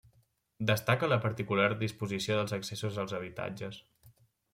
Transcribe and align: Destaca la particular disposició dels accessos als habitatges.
Destaca 0.69 1.09
la 1.11 1.19
particular 1.25 1.67
disposició 1.83 2.37
dels 2.39 2.55
accessos 2.59 2.97
als 3.05 3.15
habitatges. 3.19 3.79